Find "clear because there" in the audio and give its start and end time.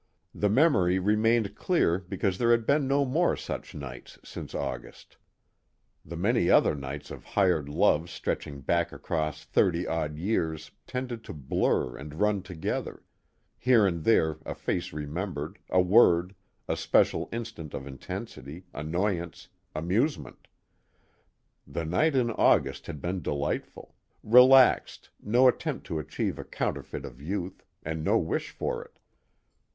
1.55-2.49